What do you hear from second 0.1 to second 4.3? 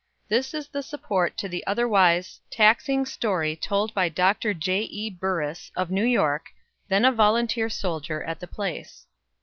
This is the support to the otherwise taxing story told by